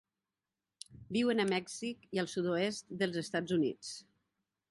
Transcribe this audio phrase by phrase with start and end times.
[1.17, 3.93] Viuen a Mèxic i al sud-oest dels Estats Units.